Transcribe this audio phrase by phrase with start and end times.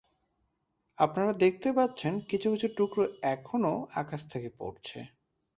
[0.97, 3.05] আপনারা দেখতে পাচ্ছেন কিছু কিছু টুকরা
[3.33, 4.99] এখনও আকাশ থেকে পড়ছে।